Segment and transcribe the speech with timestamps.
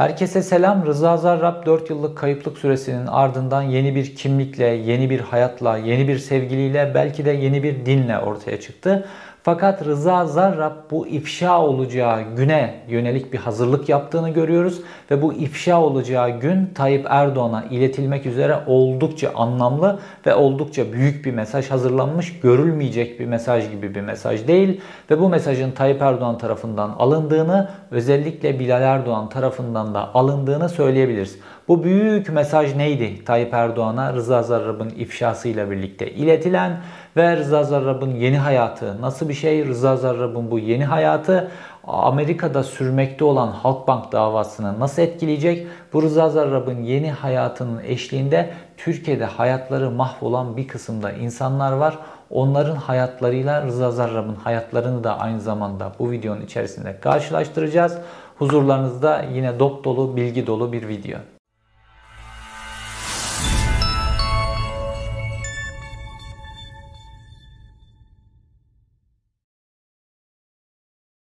[0.00, 0.86] Herkese selam.
[0.86, 6.18] Rıza Zarrab 4 yıllık kayıplık süresinin ardından yeni bir kimlikle, yeni bir hayatla, yeni bir
[6.18, 9.08] sevgiliyle, belki de yeni bir dinle ortaya çıktı.
[9.42, 14.80] Fakat Rıza Zarrab bu ifşa olacağı güne yönelik bir hazırlık yaptığını görüyoruz
[15.10, 21.34] ve bu ifşa olacağı gün Tayyip Erdoğan'a iletilmek üzere oldukça anlamlı ve oldukça büyük bir
[21.34, 24.80] mesaj hazırlanmış, görülmeyecek bir mesaj gibi bir mesaj değil
[25.10, 31.38] ve bu mesajın Tayyip Erdoğan tarafından alındığını, özellikle Bilal Erdoğan tarafından da alındığını söyleyebiliriz.
[31.70, 33.24] Bu büyük mesaj neydi?
[33.24, 36.80] Tayyip Erdoğan'a Rıza Zarrab'ın ifşasıyla birlikte iletilen
[37.16, 39.66] ve Rıza Zarrab'ın yeni hayatı nasıl bir şey?
[39.66, 41.50] Rıza Zarrab'ın bu yeni hayatı
[41.84, 45.66] Amerika'da sürmekte olan Halkbank davasını nasıl etkileyecek?
[45.92, 51.98] Bu Rıza Zarrab'ın yeni hayatının eşliğinde Türkiye'de hayatları mahvolan bir kısımda insanlar var.
[52.30, 57.98] Onların hayatlarıyla Rıza Zarrab'ın hayatlarını da aynı zamanda bu videonun içerisinde karşılaştıracağız.
[58.38, 61.18] Huzurlarınızda yine dop dolu, bilgi dolu bir video.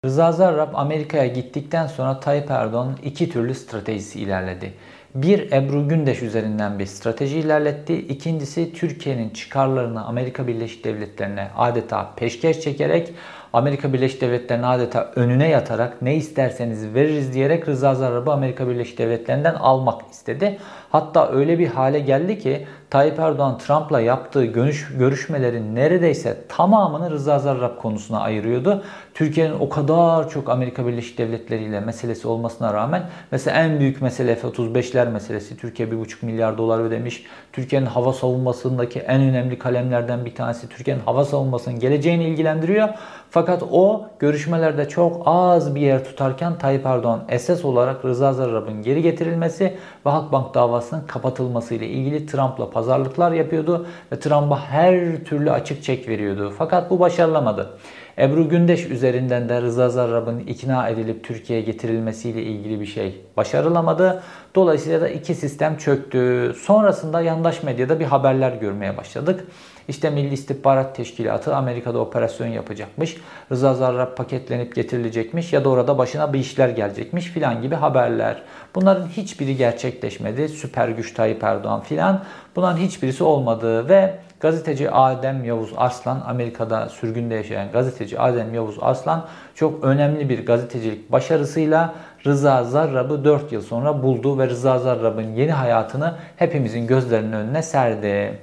[0.05, 4.73] Rıza Zarrab Amerika'ya gittikten sonra Tayyip Erdoğan iki türlü stratejisi ilerledi.
[5.15, 7.93] Bir Ebru Gündeş üzerinden bir strateji ilerletti.
[7.93, 13.13] İkincisi Türkiye'nin çıkarlarını Amerika Birleşik Devletleri'ne adeta peşkeş çekerek
[13.53, 19.55] Amerika Birleşik Devletleri'ne adeta önüne yatarak ne isterseniz veririz diyerek Rıza Zarrab'ı Amerika Birleşik Devletleri'nden
[19.55, 20.57] almak istedi.
[20.95, 27.39] Hatta öyle bir hale geldi ki Tayyip Erdoğan Trump'la yaptığı görüş, görüşmelerin neredeyse tamamını Rıza
[27.39, 28.83] Zarrab konusuna ayırıyordu.
[29.13, 34.35] Türkiye'nin o kadar çok Amerika Birleşik Devletleri ile meselesi olmasına rağmen mesela en büyük mesele
[34.35, 35.57] F-35'ler meselesi.
[35.57, 37.23] Türkiye 1,5 milyar dolar ödemiş.
[37.53, 42.89] Türkiye'nin hava savunmasındaki en önemli kalemlerden bir tanesi Türkiye'nin hava savunmasının geleceğini ilgilendiriyor.
[43.29, 49.01] Fakat o görüşmelerde çok az bir yer tutarken Tayyip Erdoğan esas olarak Rıza Zarrab'ın geri
[49.01, 50.53] getirilmesi ve Halkbank
[50.85, 56.53] davasının kapatılması ile ilgili Trump'la pazarlıklar yapıyordu ve Trump'a her türlü açık çek veriyordu.
[56.57, 57.77] Fakat bu başarılamadı.
[58.17, 64.23] Ebru Gündeş üzerinden de Rıza Zarrab'ın ikna edilip Türkiye'ye getirilmesiyle ilgili bir şey başarılamadı.
[64.55, 66.53] Dolayısıyla da iki sistem çöktü.
[66.59, 69.45] Sonrasında yandaş medyada bir haberler görmeye başladık.
[69.87, 73.17] İşte Milli İstihbarat Teşkilatı Amerika'da operasyon yapacakmış.
[73.51, 78.41] Rıza Zarrab paketlenip getirilecekmiş ya da orada başına bir işler gelecekmiş filan gibi haberler.
[78.75, 80.49] Bunların hiçbiri gerçekleşmedi.
[80.49, 82.23] Süper güç Tayyip Erdoğan filan.
[82.55, 89.25] Bunların hiçbirisi olmadı ve gazeteci Adem Yavuz Arslan Amerika'da sürgünde yaşayan gazeteci Adem Yavuz Arslan
[89.55, 91.93] çok önemli bir gazetecilik başarısıyla
[92.25, 98.39] Rıza Zarrab'ı 4 yıl sonra buldu ve Rıza Zarrab'ın yeni hayatını hepimizin gözlerinin önüne serdi.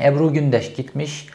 [0.00, 1.26] Ebru Gündeş gitmiş.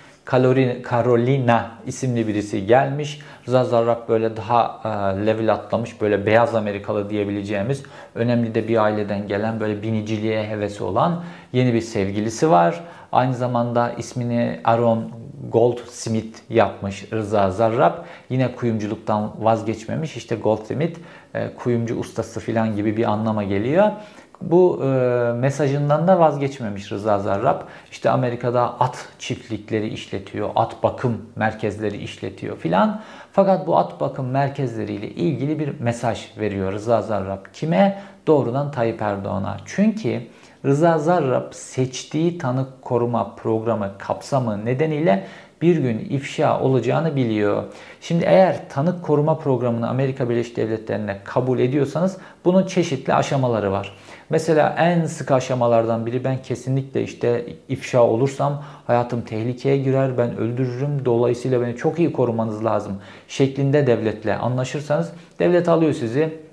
[0.89, 3.19] Carolina isimli birisi gelmiş.
[3.47, 7.83] Rıza Zarrab böyle daha e, level atlamış, böyle beyaz Amerikalı diyebileceğimiz
[8.15, 12.83] önemli de bir aileden gelen böyle biniciliğe hevesi olan yeni bir sevgilisi var.
[13.15, 15.11] Aynı zamanda ismini Aaron
[15.51, 17.93] Goldsmith yapmış Rıza Zarrab.
[18.29, 20.17] Yine kuyumculuktan vazgeçmemiş.
[20.17, 20.99] İşte Goldsmith
[21.33, 23.91] e, kuyumcu ustası falan gibi bir anlama geliyor.
[24.41, 24.87] Bu e,
[25.33, 27.61] mesajından da vazgeçmemiş Rıza Zarrab.
[27.91, 33.01] İşte Amerika'da at çiftlikleri işletiyor, at bakım merkezleri işletiyor filan.
[33.31, 37.45] Fakat bu at bakım merkezleriyle ilgili bir mesaj veriyor Rıza Zarrab.
[37.53, 38.01] Kime?
[38.27, 39.57] Doğrudan Tayyip Erdoğan'a.
[39.65, 40.21] Çünkü
[40.65, 45.27] Rıza Zarrab seçtiği tanık koruma programı kapsamı nedeniyle
[45.61, 47.63] bir gün ifşa olacağını biliyor.
[48.01, 53.93] Şimdi eğer tanık koruma programını Amerika Birleşik Devletleri'ne kabul ediyorsanız bunun çeşitli aşamaları var.
[54.29, 61.05] Mesela en sık aşamalardan biri ben kesinlikle işte ifşa olursam hayatım tehlikeye girer, ben öldürürüm.
[61.05, 62.93] Dolayısıyla beni çok iyi korumanız lazım
[63.27, 66.44] şeklinde devletle anlaşırsanız devlet alıyor sizi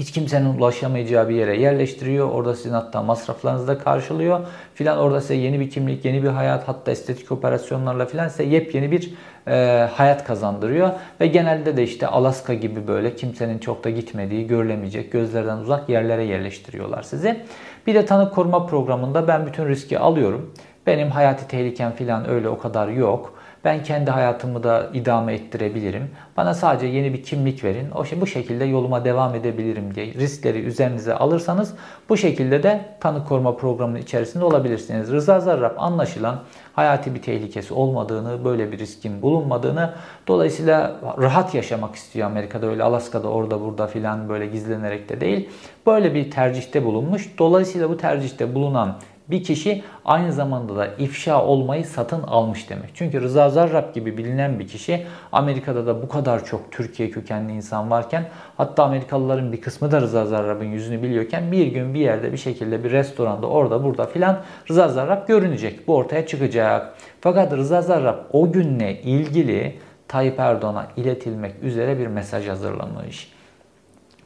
[0.00, 2.28] hiç kimsenin ulaşamayacağı bir yere yerleştiriyor.
[2.28, 4.40] Orada sizin hatta masraflarınızı da karşılıyor.
[4.74, 8.90] Filan orada size yeni bir kimlik, yeni bir hayat hatta estetik operasyonlarla filan size yepyeni
[8.90, 9.14] bir
[9.46, 10.90] e, hayat kazandırıyor.
[11.20, 16.24] Ve genelde de işte Alaska gibi böyle kimsenin çok da gitmediği, görülemeyecek, gözlerden uzak yerlere
[16.24, 17.44] yerleştiriyorlar sizi.
[17.86, 20.54] Bir de tanık koruma programında ben bütün riski alıyorum.
[20.86, 23.39] Benim hayati tehlikem filan öyle o kadar yok.
[23.64, 26.10] Ben kendi hayatımı da idame ettirebilirim.
[26.36, 27.90] Bana sadece yeni bir kimlik verin.
[27.90, 31.74] O şey bu şekilde yoluma devam edebilirim diye riskleri üzerinize alırsanız
[32.08, 35.12] bu şekilde de tanık koruma programının içerisinde olabilirsiniz.
[35.12, 36.40] Rıza Zarrab anlaşılan
[36.72, 39.94] hayati bir tehlikesi olmadığını, böyle bir riskin bulunmadığını,
[40.26, 45.48] dolayısıyla rahat yaşamak istiyor Amerika'da öyle Alaska'da orada burada filan böyle gizlenerek de değil.
[45.86, 47.34] Böyle bir tercihte bulunmuş.
[47.38, 48.96] Dolayısıyla bu tercihte bulunan
[49.30, 52.90] bir kişi aynı zamanda da ifşa olmayı satın almış demek.
[52.94, 57.90] Çünkü Rıza Zarrab gibi bilinen bir kişi Amerika'da da bu kadar çok Türkiye kökenli insan
[57.90, 62.38] varken hatta Amerikalıların bir kısmı da Rıza Zarrab'ın yüzünü biliyorken bir gün bir yerde bir
[62.38, 64.40] şekilde bir restoranda orada burada filan
[64.70, 65.88] Rıza Zarrab görünecek.
[65.88, 66.94] Bu ortaya çıkacak.
[67.20, 69.76] Fakat Rıza Zarrab o günle ilgili
[70.08, 73.32] Tayyip Erdoğan'a iletilmek üzere bir mesaj hazırlamış.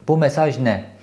[0.07, 0.94] Bu mesaj ne?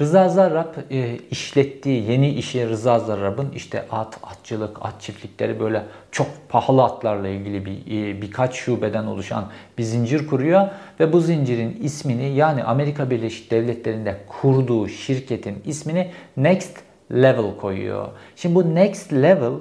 [0.00, 5.82] Rıza Zarrab e, işlettiği yeni işi Rıza Zarrab'ın işte at, atçılık, at çiftlikleri böyle
[6.12, 9.44] çok pahalı atlarla ilgili bir e, birkaç şubeden oluşan
[9.78, 10.68] bir zincir kuruyor
[11.00, 16.76] ve bu zincirin ismini yani Amerika Birleşik Devletleri'nde kurduğu şirketin ismini Next
[17.12, 18.08] Level koyuyor.
[18.36, 19.52] Şimdi bu Next Level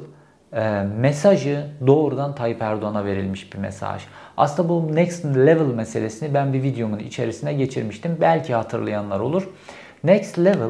[0.53, 4.01] e, mesajı doğrudan Tayyip Erdoğan'a verilmiş bir mesaj.
[4.37, 8.17] Aslında bu Next Level meselesini ben bir videomun içerisine geçirmiştim.
[8.21, 9.47] Belki hatırlayanlar olur.
[10.03, 10.69] Next Level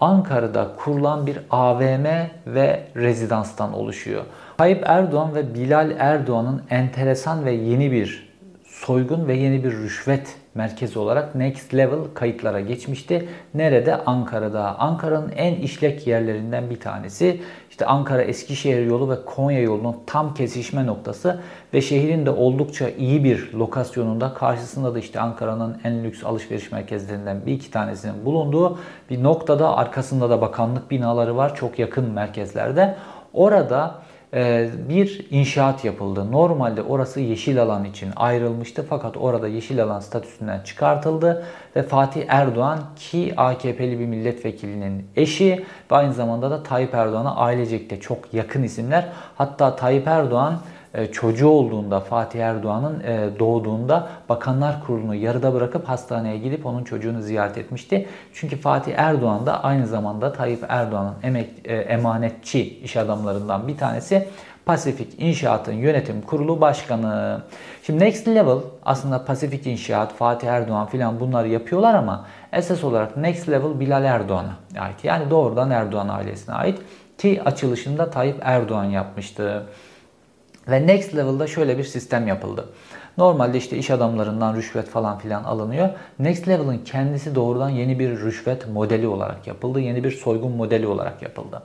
[0.00, 2.06] Ankara'da kurulan bir AVM
[2.46, 4.24] ve rezidanstan oluşuyor.
[4.56, 8.28] Tayyip Erdoğan ve Bilal Erdoğan'ın enteresan ve yeni bir
[8.64, 13.28] soygun ve yeni bir rüşvet merkezi olarak Next Level kayıtlara geçmişti.
[13.54, 13.96] Nerede?
[13.96, 14.78] Ankara'da.
[14.78, 17.40] Ankara'nın en işlek yerlerinden bir tanesi.
[17.76, 21.40] İşte Ankara Eskişehir yolu ve Konya yolunun tam kesişme noktası
[21.74, 27.46] ve şehrin de oldukça iyi bir lokasyonunda karşısında da işte Ankara'nın en lüks alışveriş merkezlerinden
[27.46, 28.78] bir iki tanesinin bulunduğu
[29.10, 32.96] bir noktada arkasında da bakanlık binaları var çok yakın merkezlerde.
[33.32, 33.94] Orada
[34.88, 36.32] bir inşaat yapıldı.
[36.32, 41.46] Normalde orası yeşil alan için ayrılmıştı fakat orada yeşil alan statüsünden çıkartıldı
[41.76, 47.90] ve Fatih Erdoğan ki AKP'li bir milletvekilinin eşi ve aynı zamanda da Tayyip Erdoğan'a ailecek
[47.90, 49.08] de çok yakın isimler.
[49.36, 50.58] Hatta Tayyip Erdoğan
[51.12, 57.58] çocuğu olduğunda Fatih Erdoğan'ın e, doğduğunda Bakanlar Kurulu'nu yarıda bırakıp hastaneye gidip onun çocuğunu ziyaret
[57.58, 58.08] etmişti.
[58.32, 64.28] Çünkü Fatih Erdoğan da aynı zamanda Tayyip Erdoğan'ın emek, e, emanetçi iş adamlarından bir tanesi.
[64.66, 67.42] Pasifik İnşaat'ın yönetim kurulu başkanı.
[67.82, 73.48] Şimdi Next Level aslında Pasifik İnşaat, Fatih Erdoğan filan bunları yapıyorlar ama esas olarak Next
[73.48, 75.04] Level Bilal Erdoğan'a ait.
[75.04, 76.78] Yani doğrudan Erdoğan ailesine ait
[77.18, 79.66] ki açılışında Tayyip Erdoğan yapmıştı.
[80.68, 82.64] Ve next level'da şöyle bir sistem yapıldı.
[83.18, 85.88] Normalde işte iş adamlarından rüşvet falan filan alınıyor.
[86.18, 89.80] Next Level'ın kendisi doğrudan yeni bir rüşvet modeli olarak yapıldı.
[89.80, 91.62] Yeni bir soygun modeli olarak yapıldı.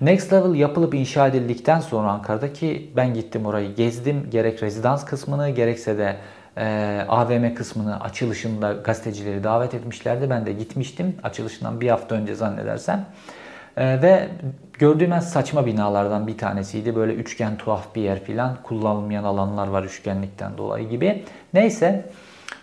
[0.00, 4.30] Next Level yapılıp inşa edildikten sonra Ankara'daki ben gittim orayı gezdim.
[4.30, 6.16] Gerek rezidans kısmını gerekse de
[6.56, 10.30] e, AVM kısmını açılışında gazetecileri davet etmişlerdi.
[10.30, 13.06] Ben de gitmiştim açılışından bir hafta önce zannedersem.
[13.76, 14.28] E, ve
[14.82, 16.96] Gördüğüm en saçma binalardan bir tanesiydi.
[16.96, 18.56] Böyle üçgen tuhaf bir yer filan.
[18.62, 21.24] Kullanılmayan alanlar var üçgenlikten dolayı gibi.
[21.54, 22.10] Neyse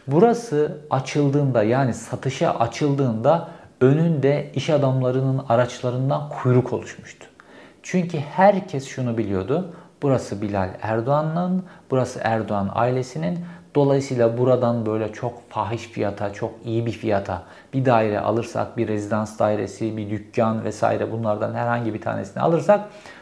[0.08, 3.48] burası açıldığında yani satışa açıldığında
[3.82, 7.26] önünde iş adamlarının araçlarından kuyruk oluşmuştu.
[7.84, 9.74] Çünkü herkes şunu biliyordu.
[10.02, 13.40] Burası Bilal Erdoğan'ın, burası Erdoğan ailesinin.
[13.76, 17.44] Dolayısıyla buradan böyle çok fahiş fiyata, çok iyi bir fiyata
[17.74, 22.82] bir daire alırsak, bir rezidans dairesi, bir dükkan vesaire bunlardan herhangi bir tanesini alırsak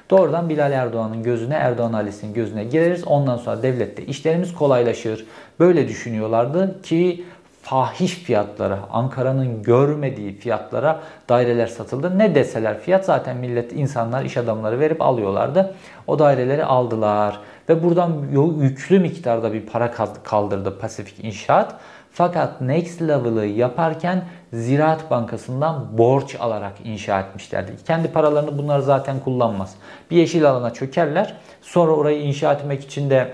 [0.09, 3.07] doğrudan Bilal Erdoğan'ın gözüne, Erdoğan ailesinin gözüne gireriz.
[3.07, 5.25] Ondan sonra devlette işlerimiz kolaylaşır.
[5.59, 7.25] Böyle düşünüyorlardı ki
[7.61, 10.99] fahiş fiyatlara, Ankara'nın görmediği fiyatlara
[11.29, 12.17] daireler satıldı.
[12.17, 15.75] Ne deseler fiyat zaten millet, insanlar, iş adamları verip alıyorlardı.
[16.07, 17.39] O daireleri aldılar.
[17.69, 18.13] Ve buradan
[18.61, 19.91] yüklü miktarda bir para
[20.23, 21.75] kaldırdı Pasifik İnşaat.
[22.11, 24.23] Fakat Next Level'ı yaparken
[24.53, 27.71] Ziraat Bankası'ndan borç alarak inşa etmişlerdi.
[27.87, 29.75] Kendi paralarını bunlar zaten kullanmaz.
[30.11, 31.33] Bir yeşil alana çökerler.
[31.61, 33.33] Sonra orayı inşa etmek için de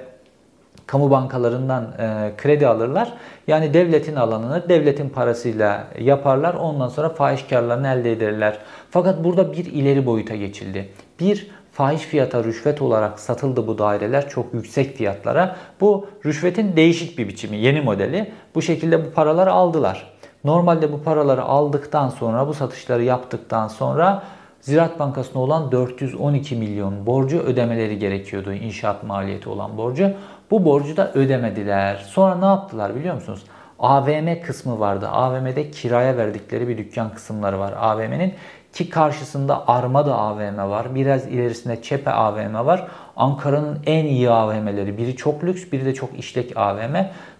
[0.87, 3.13] kamu bankalarından e, kredi alırlar.
[3.47, 6.53] Yani devletin alanını devletin parasıyla yaparlar.
[6.53, 8.57] Ondan sonra fahiş karlarını elde ederler.
[8.91, 10.89] Fakat burada bir ileri boyuta geçildi.
[11.19, 15.55] Bir fahiş fiyata rüşvet olarak satıldı bu daireler çok yüksek fiyatlara.
[15.81, 18.31] Bu rüşvetin değişik bir biçimi, yeni modeli.
[18.55, 20.13] Bu şekilde bu paraları aldılar.
[20.43, 24.23] Normalde bu paraları aldıktan sonra, bu satışları yaptıktan sonra
[24.61, 28.53] Ziraat Bankası'na olan 412 milyon borcu ödemeleri gerekiyordu.
[28.53, 30.11] İnşaat maliyeti olan borcu.
[30.51, 31.95] Bu borcu da ödemediler.
[31.95, 33.43] Sonra ne yaptılar biliyor musunuz?
[33.79, 35.07] AVM kısmı vardı.
[35.07, 38.33] AVM'de kiraya verdikleri bir dükkan kısımları var AVM'nin.
[38.73, 40.95] Ki karşısında Armada AVM var.
[40.95, 42.87] Biraz ilerisinde Çepe AVM var.
[43.15, 44.97] Ankara'nın en iyi AVM'leri.
[44.97, 46.95] Biri çok lüks, biri de çok işlek AVM.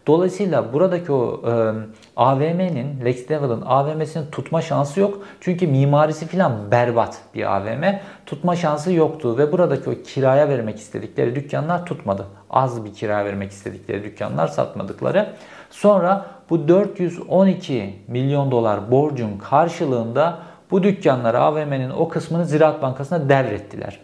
[0.08, 1.74] Dolayısıyla buradaki o e,
[2.18, 5.22] AVM'nin, Lex Level'ın AVM'sinin tutma şansı yok.
[5.42, 7.84] Çünkü mimarisi falan berbat bir AVM.
[8.25, 12.25] Tutma şansı yoktu ve buradaki o kiraya vermek istedikleri dükkanlar tutmadı.
[12.50, 15.34] Az bir kira vermek istedikleri dükkanlar satmadıkları.
[15.70, 20.40] Sonra bu 412 milyon dolar borcun karşılığında
[20.74, 24.00] Bu dükkanları AVM'nin o kısmını Ziraat Bankası'na derrettiler.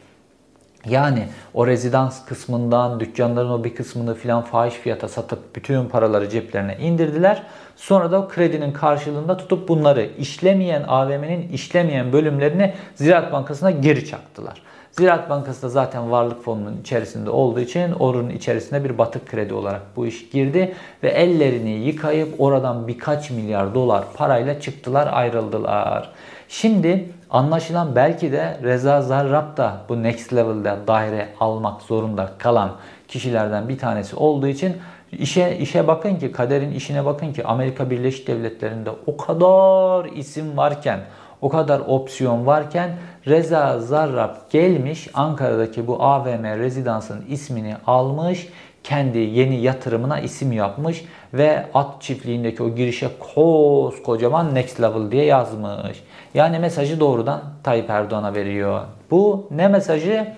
[0.86, 6.78] Yani o rezidans kısmından dükkanların o bir kısmını filan fahiş fiyata satıp bütün paraları ceplerine
[6.78, 7.44] indirdiler.
[7.76, 14.62] Sonra da o kredinin karşılığında tutup bunları işlemeyen AVM'nin işlemeyen bölümlerini Ziraat Bankası'na geri çaktılar.
[14.92, 19.82] Ziraat Bankası da zaten varlık fonunun içerisinde olduğu için oranın içerisine bir batık kredi olarak
[19.96, 26.10] bu iş girdi ve ellerini yıkayıp oradan birkaç milyar dolar parayla çıktılar ayrıldılar.
[26.50, 32.72] Şimdi anlaşılan belki de Reza Zarrab da bu next level'da daire almak zorunda kalan
[33.08, 34.78] kişilerden bir tanesi olduğu için
[35.12, 41.00] işe işe bakın ki kaderin işine bakın ki Amerika Birleşik Devletleri'nde o kadar isim varken
[41.42, 42.90] o kadar opsiyon varken
[43.28, 48.48] Reza Zarrab gelmiş Ankara'daki bu AVM rezidansın ismini almış
[48.84, 56.04] kendi yeni yatırımına isim yapmış ve at çiftliğindeki o girişe koskocaman next level diye yazmış.
[56.34, 58.82] Yani mesajı doğrudan Tayyip Erdoğan'a veriyor.
[59.12, 60.34] Bu ne mesajı?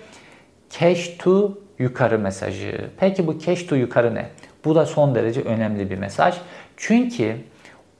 [0.70, 2.90] Cash to yukarı mesajı.
[2.96, 4.28] Peki bu cash to yukarı ne?
[4.64, 6.34] Bu da son derece önemli bir mesaj.
[6.76, 7.36] Çünkü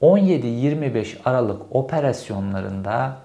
[0.01, 3.17] 17-25 Aralık operasyonlarında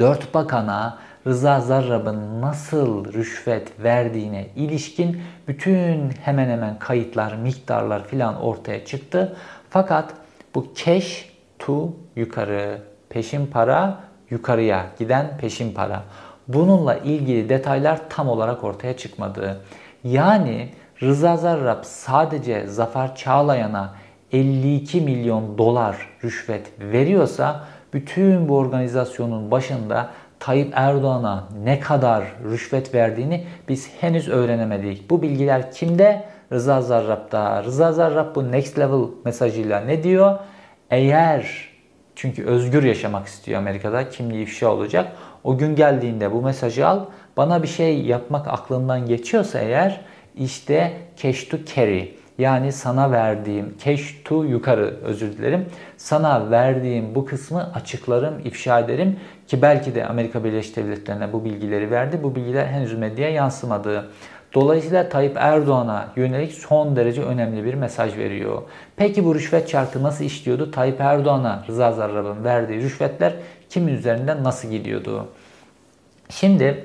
[0.00, 8.84] dört bakana Rıza Zarrab'ın nasıl rüşvet verdiğine ilişkin bütün hemen hemen kayıtlar, miktarlar filan ortaya
[8.84, 9.36] çıktı.
[9.70, 10.14] Fakat
[10.54, 13.98] bu cash to yukarı, peşin para
[14.30, 16.02] yukarıya giden peşin para.
[16.48, 19.60] Bununla ilgili detaylar tam olarak ortaya çıkmadı.
[20.04, 20.68] Yani
[21.02, 23.94] Rıza Zarrab sadece Zafer Çağlayan'a
[24.32, 33.46] 52 milyon dolar rüşvet veriyorsa bütün bu organizasyonun başında Tayyip Erdoğan'a ne kadar rüşvet verdiğini
[33.68, 35.10] biz henüz öğrenemedik.
[35.10, 36.24] Bu bilgiler kimde?
[36.52, 37.64] Rıza Zarrab'da.
[37.64, 40.38] Rıza Zarrab bu next level mesajıyla ne diyor?
[40.90, 41.68] Eğer
[42.14, 45.12] çünkü özgür yaşamak istiyor Amerika'da kimliği ifşa olacak.
[45.44, 47.04] O gün geldiğinde bu mesajı al.
[47.36, 50.00] Bana bir şey yapmak aklından geçiyorsa eğer
[50.36, 55.66] işte cash to carry yani sana verdiğim cash to yukarı özür dilerim.
[55.96, 59.16] Sana verdiğim bu kısmı açıklarım, ifşa ederim
[59.46, 62.20] ki belki de Amerika Birleşik Devletleri'ne bu bilgileri verdi.
[62.22, 64.08] Bu bilgiler henüz medyaya yansımadı.
[64.54, 68.62] Dolayısıyla Tayyip Erdoğan'a yönelik son derece önemli bir mesaj veriyor.
[68.96, 70.70] Peki bu rüşvet çarkı nasıl işliyordu?
[70.70, 73.34] Tayyip Erdoğan'a Rıza Zarrab'ın verdiği rüşvetler
[73.70, 75.28] kimin üzerinden nasıl gidiyordu?
[76.28, 76.84] Şimdi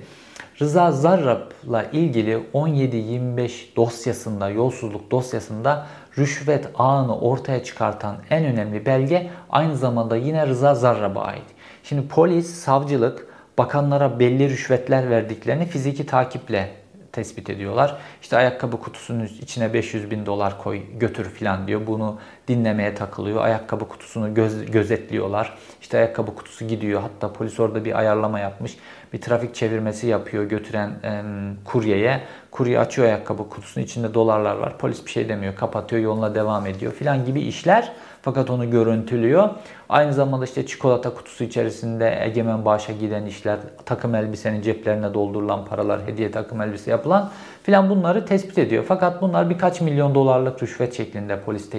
[0.62, 9.78] Rıza Zarrab'la ilgili 17-25 dosyasında, yolsuzluk dosyasında rüşvet ağını ortaya çıkartan en önemli belge aynı
[9.78, 11.46] zamanda yine Rıza Zarrab'a ait.
[11.84, 16.83] Şimdi polis, savcılık bakanlara belli rüşvetler verdiklerini fiziki takiple
[17.14, 17.98] tespit ediyorlar.
[18.22, 21.82] İşte ayakkabı kutusunun içine 500 bin dolar koy götür filan diyor.
[21.88, 23.42] Bunu dinlemeye takılıyor.
[23.42, 25.58] Ayakkabı kutusunu göz, gözetliyorlar.
[25.82, 27.02] İşte ayakkabı kutusu gidiyor.
[27.02, 28.78] Hatta polis orada bir ayarlama yapmış.
[29.14, 31.24] Bir trafik çevirmesi yapıyor götüren e,
[31.66, 32.22] kuryeye.
[32.52, 34.78] Kurye açıyor ayakkabı kutusunun içinde dolarlar var.
[34.78, 35.56] Polis bir şey demiyor.
[35.56, 37.92] Kapatıyor yoluna devam ediyor filan gibi işler.
[38.24, 39.50] Fakat onu görüntülüyor.
[39.90, 46.08] Aynı zamanda işte çikolata kutusu içerisinde egemen bağışa giden işler, takım elbisenin ceplerine doldurulan paralar,
[46.08, 47.30] hediye takım elbise yapılan
[47.64, 48.86] filan bunları tespit ediyor.
[48.88, 51.70] Fakat bunlar birkaç milyon dolarlık rüşvet şeklinde polis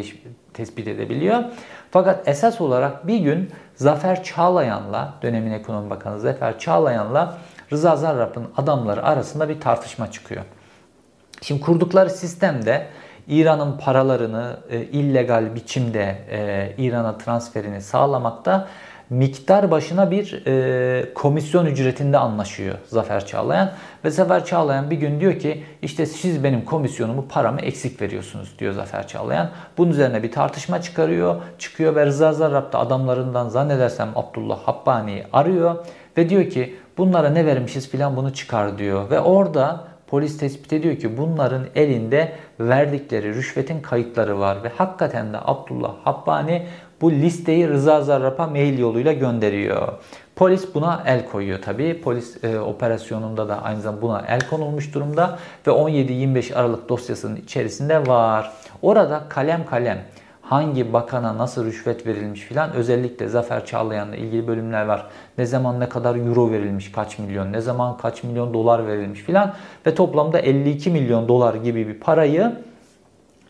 [0.55, 1.45] tespit edebiliyor.
[1.91, 7.39] Fakat esas olarak bir gün Zafer Çağlayan'la, dönemin ekonomi bakanı Zafer Çağlayan'la
[7.73, 10.43] Rıza Zarrab'ın adamları arasında bir tartışma çıkıyor.
[11.43, 12.87] Şimdi kurdukları sistemde
[13.29, 18.69] İran'ın paralarını e, illegal biçimde e, İran'a transferini sağlamakta
[19.11, 23.71] miktar başına bir e, komisyon ücretinde anlaşıyor Zafer Çağlayan.
[24.05, 28.73] Ve Zafer Çağlayan bir gün diyor ki işte siz benim komisyonumu paramı eksik veriyorsunuz diyor
[28.73, 29.51] Zafer Çağlayan.
[29.79, 31.43] Bunun üzerine bir tartışma çıkarıyor.
[31.59, 35.77] Çıkıyor ve Rıza Zarrab da adamlarından zannedersem Abdullah Habbani'yi arıyor.
[36.17, 39.11] Ve diyor ki bunlara ne vermişiz filan bunu çıkar diyor.
[39.11, 45.37] Ve orada polis tespit ediyor ki bunların elinde verdikleri rüşvetin kayıtları var ve hakikaten de
[45.45, 46.67] Abdullah Habbani
[47.01, 49.93] bu listeyi Rıza Zarrab'a mail yoluyla gönderiyor.
[50.37, 52.01] Polis buna el koyuyor tabi.
[52.01, 58.07] Polis e, operasyonunda da aynı zamanda buna el konulmuş durumda ve 17-25 Aralık dosyasının içerisinde
[58.07, 58.53] var.
[58.83, 60.05] Orada kalem kalem
[60.45, 65.07] hangi bakana nasıl rüşvet verilmiş filan özellikle Zafer Çağlayan'la ilgili bölümler var.
[65.39, 69.55] Ne zaman ne kadar euro verilmiş kaç milyon, ne zaman kaç milyon dolar verilmiş filan
[69.87, 72.53] ve toplamda 52 milyon dolar gibi bir parayı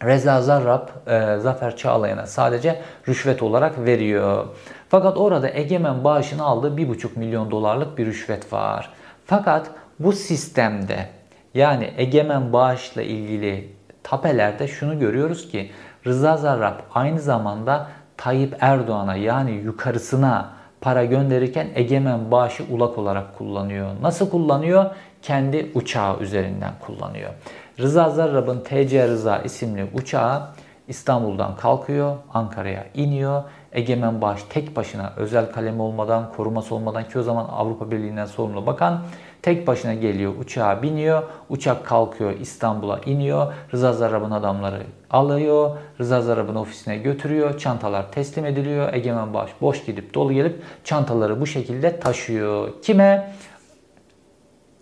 [0.04, 4.46] Reza Zarrab e, Zafer Çağlayan'a sadece rüşvet olarak veriyor.
[4.88, 8.90] Fakat orada Egemen bağışını aldığı 1,5 milyon dolarlık bir rüşvet var.
[9.26, 11.08] Fakat bu sistemde
[11.54, 13.68] yani Egemen bağışla ilgili
[14.02, 15.70] tapelerde şunu görüyoruz ki
[16.06, 23.90] Rıza Zarrab aynı zamanda Tayyip Erdoğan'a yani yukarısına para gönderirken egemen bağışı ulak olarak kullanıyor.
[24.02, 24.84] Nasıl kullanıyor?
[25.22, 27.30] Kendi uçağı üzerinden kullanıyor.
[27.78, 30.42] Rıza Zarrab'ın TC Rıza isimli uçağı
[30.88, 33.42] İstanbul'dan kalkıyor, Ankara'ya iniyor.
[33.72, 38.66] Egemen Bağış tek başına özel kalem olmadan, koruması olmadan ki o zaman Avrupa Birliği'nden sorumlu
[38.66, 39.02] bakan
[39.44, 41.22] tek başına geliyor, uçağa biniyor.
[41.48, 43.52] Uçak kalkıyor, İstanbul'a iniyor.
[43.72, 45.76] Rıza Zarrab'ın adamları alıyor.
[46.00, 47.58] Rıza Zarrab'ın ofisine götürüyor.
[47.58, 48.94] Çantalar teslim ediliyor.
[48.94, 52.82] Egemen Bağış boş gidip dolu gelip çantaları bu şekilde taşıyor.
[52.82, 53.32] Kime?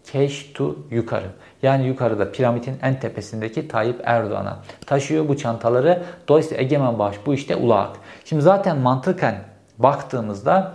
[0.04, 1.31] Keş to yukarı.
[1.62, 6.02] Yani yukarıda piramidin en tepesindeki Tayyip Erdoğan'a taşıyor bu çantaları.
[6.28, 7.90] Dolayısıyla Egemen Bağış bu işte ulak.
[8.25, 9.35] Şimdi zaten mantıken
[9.78, 10.75] baktığımızda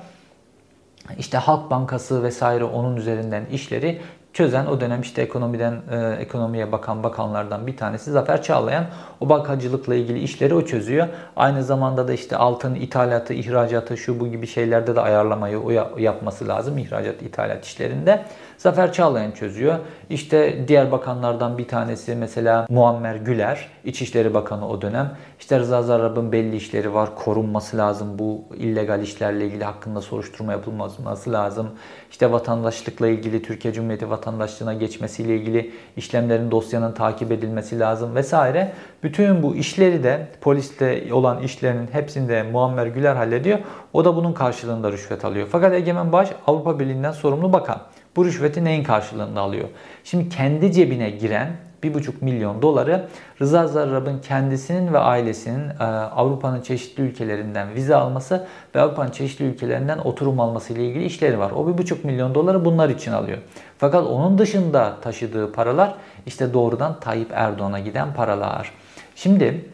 [1.19, 4.01] işte Halk Bankası vesaire onun üzerinden işleri
[4.37, 8.85] çözen o dönem işte ekonomiden e, ekonomiye bakan bakanlardan bir tanesi Zafer Çağlayan.
[9.19, 11.07] O bankacılıkla ilgili işleri o çözüyor.
[11.35, 16.47] Aynı zamanda da işte altın ithalatı, ihracatı şu bu gibi şeylerde de ayarlamayı o yapması
[16.47, 18.25] lazım ihracat ithalat işlerinde.
[18.57, 19.79] Zafer Çağlayan çözüyor.
[20.09, 25.17] İşte diğer bakanlardan bir tanesi mesela Muammer Güler, İçişleri Bakanı o dönem.
[25.39, 28.19] İşte Rıza Zarrab'ın belli işleri var, korunması lazım.
[28.19, 31.69] Bu illegal işlerle ilgili hakkında soruşturma yapılması lazım.
[32.11, 38.73] İşte vatandaşlıkla ilgili Türkiye Cumhuriyeti vatandaşlığına geçmesiyle ilgili işlemlerin dosyanın takip edilmesi lazım vesaire.
[39.03, 43.59] Bütün bu işleri de poliste olan işlerinin hepsini de Muammer Güler hallediyor.
[43.93, 45.47] O da bunun karşılığında rüşvet alıyor.
[45.51, 47.81] Fakat Egemen Baş Avrupa Birliği'nden sorumlu bakan.
[48.17, 49.67] Bu rüşveti neyin karşılığında alıyor?
[50.03, 51.51] Şimdi kendi cebine giren
[51.83, 53.07] 1,5 milyon doları
[53.41, 59.97] Rıza Zarrab'ın kendisinin ve ailesinin e, Avrupa'nın çeşitli ülkelerinden vize alması ve Avrupa'nın çeşitli ülkelerinden
[59.97, 61.51] oturum alması ile ilgili işleri var.
[61.51, 63.37] O 1,5 milyon doları bunlar için alıyor.
[63.77, 65.95] Fakat onun dışında taşıdığı paralar
[66.25, 68.71] işte doğrudan Tayyip Erdoğan'a giden paralar.
[69.15, 69.65] Şimdi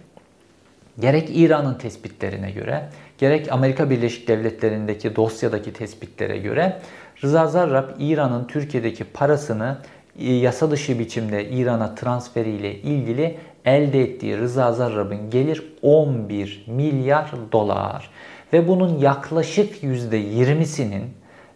[1.00, 6.80] gerek İran'ın tespitlerine göre gerek Amerika Birleşik Devletleri'ndeki dosyadaki tespitlere göre
[7.24, 9.78] Rıza Zarrab İran'ın Türkiye'deki parasını
[10.20, 18.10] e, yasa dışı biçimde İran'a transferiyle ilgili elde ettiği Rıza Zarrab'ın gelir 11 milyar dolar
[18.54, 21.14] ve bunun yaklaşık %20'sinin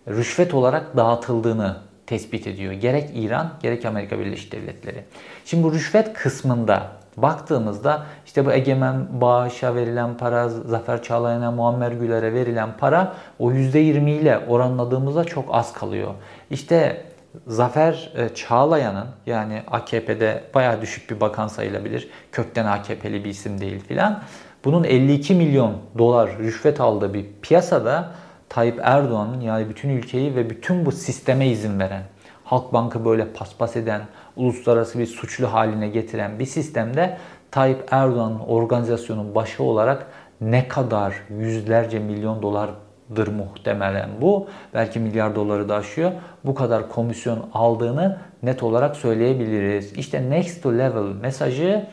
[0.07, 2.73] rüşvet olarak dağıtıldığını tespit ediyor.
[2.73, 5.03] Gerek İran gerek Amerika Birleşik Devletleri.
[5.45, 12.33] Şimdi bu rüşvet kısmında baktığımızda işte bu egemen bağışa verilen para, Zafer Çağlayan'a, Muammer Güler'e
[12.33, 16.13] verilen para o %20 ile oranladığımızda çok az kalıyor.
[16.49, 17.05] İşte
[17.47, 22.09] Zafer e, Çağlayan'ın yani AKP'de bayağı düşük bir bakan sayılabilir.
[22.31, 24.23] Kökten AKP'li bir isim değil filan.
[24.65, 28.11] Bunun 52 milyon dolar rüşvet aldığı bir piyasada
[28.49, 32.03] Tayyip Erdoğan'ın yani bütün ülkeyi ve bütün bu sisteme izin veren,
[32.47, 34.01] Halkbank'ı böyle paspas eden,
[34.35, 37.17] uluslararası bir suçlu haline getiren bir sistemde
[37.51, 40.07] Tayyip Erdoğan'ın organizasyonun başı olarak
[40.41, 44.47] ne kadar yüzlerce milyon dolardır muhtemelen bu.
[44.73, 46.11] Belki milyar doları da aşıyor.
[46.45, 49.93] Bu kadar komisyon aldığını net olarak söyleyebiliriz.
[49.93, 51.85] İşte next to level mesajı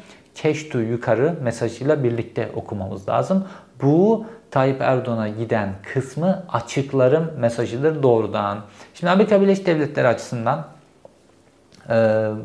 [0.43, 3.45] cash to yukarı mesajıyla birlikte okumamız lazım.
[3.83, 8.59] Bu Tayyip Erdoğan'a giden kısmı açıklarım mesajıdır doğrudan.
[8.95, 10.67] Şimdi Amerika Birleşik Devletleri açısından
[11.88, 11.95] e,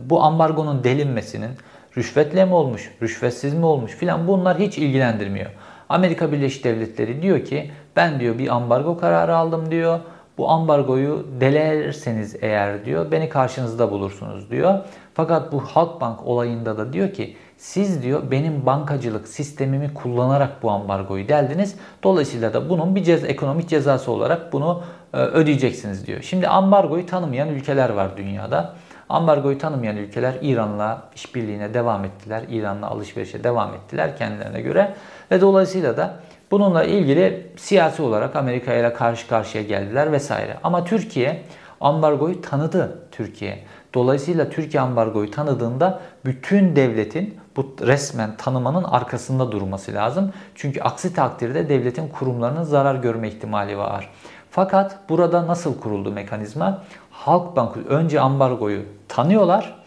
[0.06, 1.52] bu ambargonun delinmesinin
[1.98, 5.50] rüşvetle mi olmuş, rüşvetsiz mi olmuş filan bunlar hiç ilgilendirmiyor.
[5.89, 10.00] Amerika Birleşik Devletleri diyor ki ben diyor bir ambargo kararı aldım diyor.
[10.38, 14.80] Bu ambargoyu delerseniz eğer diyor beni karşınızda bulursunuz diyor.
[15.13, 21.28] Fakat bu Halkbank olayında da diyor ki siz diyor benim bankacılık sistemimi kullanarak bu ambargoyu
[21.28, 21.76] deldiniz.
[22.04, 26.22] Dolayısıyla da bunun bir cez ekonomik cezası olarak bunu e, ödeyeceksiniz diyor.
[26.22, 28.76] Şimdi ambargoyu tanımayan ülkeler var dünyada.
[29.10, 32.43] Ambargoyu tanımayan ülkeler İran'la işbirliğine devam ettiler.
[32.50, 34.93] İran'la alışverişe devam ettiler kendilerine göre.
[35.32, 36.15] Ve dolayısıyla da
[36.52, 40.58] bununla ilgili siyasi olarak Amerika ile karşı karşıya geldiler vesaire.
[40.63, 41.41] Ama Türkiye
[41.82, 43.60] ambargoyu tanıdı Türkiye.
[43.93, 50.34] Dolayısıyla Türkiye ambargoyu tanıdığında bütün devletin bu resmen tanımanın arkasında durması lazım.
[50.56, 54.10] Çünkü aksi takdirde devletin kurumlarının zarar görme ihtimali var.
[54.52, 56.84] Fakat burada nasıl kuruldu mekanizma?
[57.12, 59.80] Halkbank önce ambargoyu tanıyorlar.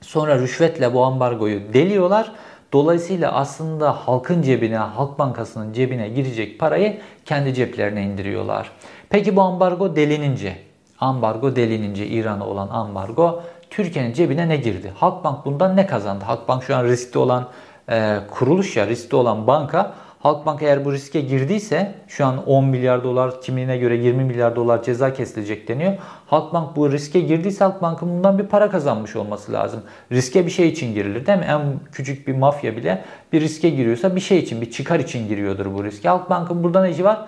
[0.00, 2.32] Sonra rüşvetle bu ambargoyu deliyorlar.
[2.72, 8.70] Dolayısıyla aslında halkın cebine, Halk Bankası'nın cebine girecek parayı kendi ceplerine indiriyorlar.
[9.10, 10.56] Peki bu ambargo delinince,
[11.00, 14.92] ambargo delinince İran'a olan ambargo Türkiye'nin cebine ne girdi?
[14.96, 16.24] Halkbank bundan ne kazandı?
[16.24, 17.48] Halkbank şu an riskli olan
[17.90, 23.04] e, kuruluş ya riskli olan banka Halkbank eğer bu riske girdiyse şu an 10 milyar
[23.04, 25.92] dolar kimine göre 20 milyar dolar ceza kesilecek deniyor.
[26.26, 29.82] Halkbank bu riske girdiyse Halkbank'ın bundan bir para kazanmış olması lazım.
[30.12, 31.44] Riske bir şey için girilir değil mi?
[31.48, 35.74] En küçük bir mafya bile bir riske giriyorsa bir şey için, bir çıkar için giriyordur
[35.74, 36.08] bu riske.
[36.08, 37.26] Halkbank'ın burada ne var?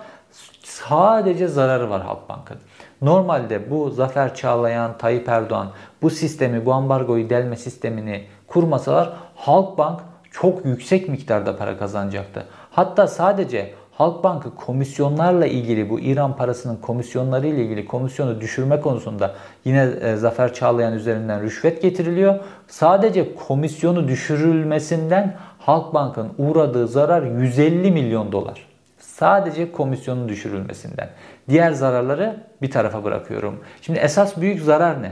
[0.63, 2.57] Sadece zararı var Halkbank'ın.
[3.03, 5.67] Normalde bu Zafer Çağlayan, Tayyip Erdoğan
[6.01, 9.99] bu sistemi, bu ambargoyu delme sistemini kurmasalar Halkbank
[10.31, 12.45] çok yüksek miktarda para kazanacaktı.
[12.71, 19.35] Hatta sadece Halkbank'ı komisyonlarla ilgili bu İran parasının komisyonları ile ilgili komisyonu düşürme konusunda
[19.65, 22.39] yine e, Zafer Çağlayan üzerinden rüşvet getiriliyor.
[22.67, 28.72] Sadece komisyonu düşürülmesinden Halkbank'ın uğradığı zarar 150 milyon dolar.
[29.13, 31.09] Sadece komisyonun düşürülmesinden.
[31.49, 33.59] Diğer zararları bir tarafa bırakıyorum.
[33.81, 35.11] Şimdi esas büyük zarar ne?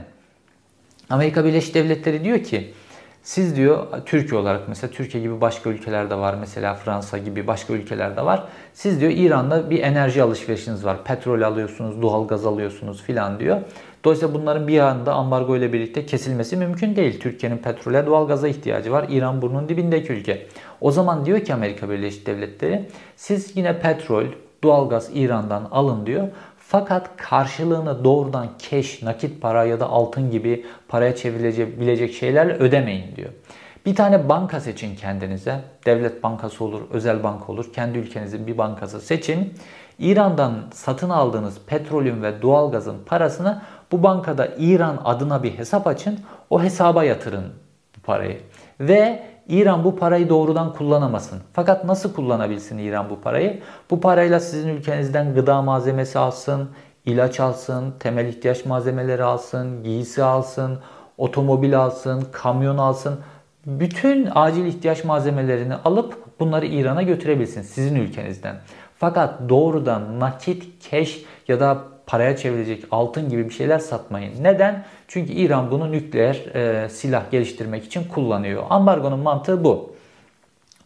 [1.10, 2.74] Amerika Birleşik Devletleri diyor ki
[3.24, 8.26] siz diyor Türkiye olarak mesela Türkiye gibi başka ülkelerde var mesela Fransa gibi başka ülkelerde
[8.26, 8.44] var.
[8.74, 11.04] Siz diyor İran'da bir enerji alışverişiniz var.
[11.04, 13.62] Petrol alıyorsunuz, doğal gaz alıyorsunuz filan diyor.
[14.04, 17.20] Dolayısıyla bunların bir anda ambargo ile birlikte kesilmesi mümkün değil.
[17.20, 19.06] Türkiye'nin petrole, doğal gaza ihtiyacı var.
[19.10, 20.48] İran burnun dibindeki ülke.
[20.82, 24.26] O zaman diyor ki Amerika Birleşik Devletleri siz yine petrol,
[24.64, 26.28] doğal gaz İran'dan alın diyor.
[26.58, 33.30] Fakat karşılığını doğrudan cash, nakit para ya da altın gibi paraya çevrilebilecek şeylerle ödemeyin diyor.
[33.86, 35.60] Bir tane banka seçin kendinize.
[35.86, 37.74] Devlet bankası olur, özel banka olur.
[37.74, 39.54] Kendi ülkenizin bir bankası seçin.
[40.00, 46.20] İran'dan satın aldığınız petrolün ve doğalgazın parasını bu bankada İran adına bir hesap açın.
[46.50, 47.46] O hesaba yatırın
[47.98, 48.42] bu parayı.
[48.80, 51.40] Ve İran bu parayı doğrudan kullanamasın.
[51.54, 53.60] Fakat nasıl kullanabilsin İran bu parayı?
[53.90, 56.70] Bu parayla sizin ülkenizden gıda malzemesi alsın,
[57.06, 60.80] ilaç alsın, temel ihtiyaç malzemeleri alsın, giysi alsın,
[61.18, 63.20] otomobil alsın, kamyon alsın.
[63.66, 68.56] Bütün acil ihtiyaç malzemelerini alıp bunları İran'a götürebilsin sizin ülkenizden.
[68.98, 74.44] Fakat doğrudan nakit, cash ya da paraya çevirecek altın gibi bir şeyler satmayın.
[74.44, 74.86] Neden?
[75.14, 78.64] Çünkü İran bunu nükleer e, silah geliştirmek için kullanıyor.
[78.70, 79.96] Ambargonun mantığı bu.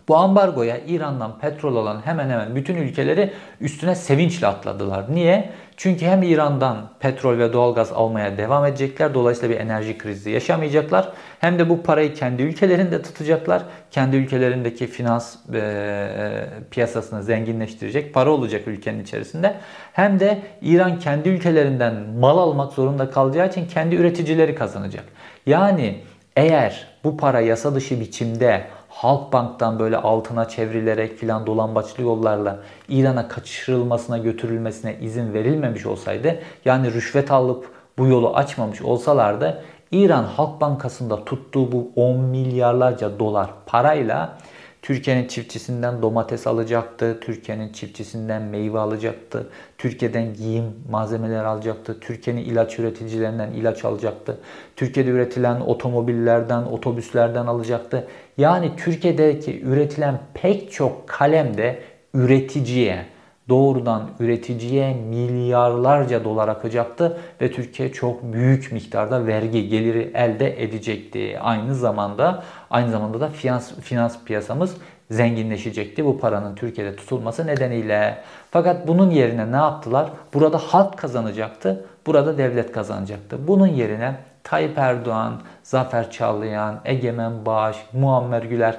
[0.08, 5.06] Bu ambargoya İran'dan petrol alan hemen hemen bütün ülkeleri üstüne sevinçle atladılar.
[5.10, 5.50] Niye?
[5.78, 9.13] Çünkü hem İran'dan petrol ve doğalgaz almaya devam edecekler.
[9.13, 11.10] Dolayısıyla bir enerji krizi yaşamayacaklar.
[11.39, 13.63] Hem de bu parayı kendi ülkelerinde tutacaklar.
[13.91, 19.56] Kendi ülkelerindeki finans e, e, piyasasını zenginleştirecek para olacak ülkenin içerisinde.
[19.94, 25.06] Hem de İran kendi ülkelerinden mal almak zorunda kalacağı için kendi üreticileri kazanacak.
[25.46, 26.02] Yani
[26.36, 28.62] eğer bu para yasa dışı biçimde
[28.95, 37.31] Halkbank'tan böyle altına çevrilerek filan dolambaçlı yollarla İran'a kaçırılmasına götürülmesine izin verilmemiş olsaydı yani rüşvet
[37.31, 44.38] alıp bu yolu açmamış olsalardı İran Halk Bankası'nda tuttuğu bu 10 milyarlarca dolar parayla
[44.86, 53.51] Türkiye'nin çiftçisinden domates alacaktı, Türkiye'nin çiftçisinden meyve alacaktı, Türkiye'den giyim malzemeleri alacaktı, Türkiye'nin ilaç üreticilerinden
[53.51, 54.38] ilaç alacaktı,
[54.75, 58.08] Türkiye'de üretilen otomobillerden, otobüslerden alacaktı.
[58.38, 61.80] Yani Türkiye'deki üretilen pek çok kalem de
[62.13, 63.06] üreticiye,
[63.50, 71.39] doğrudan üreticiye milyarlarca dolar akacaktı ve Türkiye çok büyük miktarda vergi geliri elde edecekti.
[71.39, 74.78] Aynı zamanda aynı zamanda da finans finans piyasamız
[75.12, 78.17] zenginleşecekti bu paranın Türkiye'de tutulması nedeniyle.
[78.52, 80.10] Fakat bunun yerine ne yaptılar?
[80.34, 83.48] Burada halk kazanacaktı, burada devlet kazanacaktı.
[83.48, 88.77] Bunun yerine Tayyip Erdoğan, Zafer Çağlayan, Egemen Bağış, Muammer Güler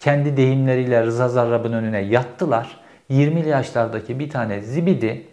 [0.00, 5.26] kendi deyimleriyle Rıza Zarrab'ın önüne yattılar 20'li yaşlardaki bir tane zibidi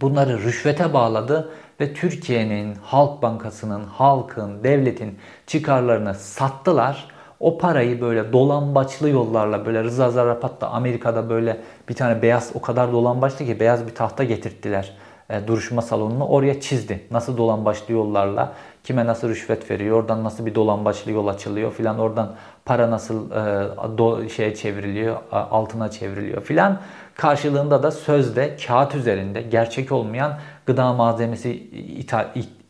[0.00, 1.50] bunları rüşvete bağladı
[1.80, 7.08] ve Türkiye'nin Halk Bankası'nın, halkın, devletin çıkarlarını sattılar.
[7.40, 12.60] O parayı böyle dolambaçlı yollarla böyle Rıza Zarrapat da Amerika'da böyle bir tane beyaz o
[12.60, 14.92] kadar dolambaçlı ki beyaz bir tahta getirttiler
[15.32, 17.06] e, duruşma salonunu oraya çizdi.
[17.10, 18.52] Nasıl dolambaçlı yollarla
[18.84, 23.98] kime nasıl rüşvet veriyor, oradan nasıl bir dolambaçlı yol açılıyor filan, oradan para nasıl e,
[23.98, 26.80] do, şeye çevriliyor, altına çevriliyor filan.
[27.14, 31.52] Karşılığında da sözde kağıt üzerinde gerçek olmayan gıda malzemesi
[31.98, 32.26] ithal,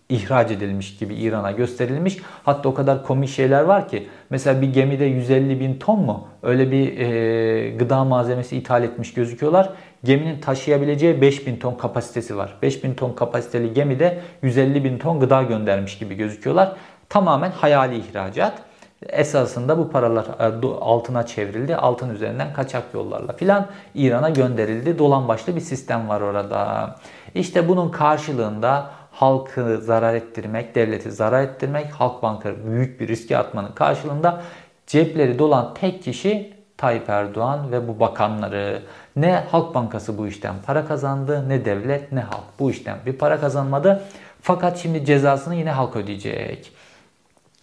[0.08, 2.18] ihraç edilmiş gibi İran'a gösterilmiş.
[2.44, 6.70] Hatta o kadar komik şeyler var ki mesela bir gemide 150 bin ton mu öyle
[6.70, 9.70] bir e, gıda malzemesi ithal etmiş gözüküyorlar.
[10.04, 12.54] Geminin taşıyabileceği 5 bin ton kapasitesi var.
[12.62, 16.72] 5 bin ton kapasiteli gemide 150 bin ton gıda göndermiş gibi gözüküyorlar.
[17.08, 18.52] Tamamen hayali ihracat.
[19.08, 21.76] Esasında bu paralar e, altına çevrildi.
[21.76, 24.98] Altın üzerinden kaçak yollarla filan İran'a gönderildi.
[24.98, 26.96] Dolan başlı bir sistem var orada.
[27.34, 33.72] İşte bunun karşılığında halkı zarar ettirmek, devleti zarar ettirmek, halk bankaları büyük bir riske atmanın
[33.72, 34.42] karşılığında
[34.92, 38.82] cepleri dolan tek kişi Tayyip Erdoğan ve bu bakanları.
[39.16, 43.40] Ne Halk Bankası bu işten para kazandı, ne devlet, ne halk bu işten bir para
[43.40, 44.02] kazanmadı.
[44.42, 46.72] Fakat şimdi cezasını yine halk ödeyecek.